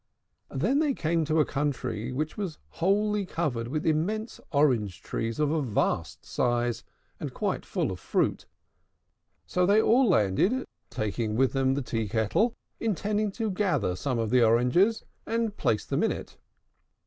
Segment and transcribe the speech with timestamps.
[0.49, 5.51] Then they came to a country which was wholly covered with immense orange trees of
[5.51, 6.83] a vast size,
[7.19, 8.47] and quite full of fruit.
[9.45, 14.31] So they all landed, taking with them the tea kettle, intending to gather some of
[14.31, 16.39] the oranges, and place them in it.